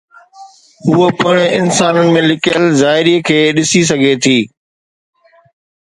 هوء 0.87 1.09
پڻ 1.23 1.35
انسانن 1.59 2.09
۾ 2.17 2.23
لڪيل 2.31 2.65
ظاهري 2.81 3.15
کي 3.29 3.39
ڏسي 3.59 3.83
سگهي 3.91 4.15
ٿي 4.27 4.37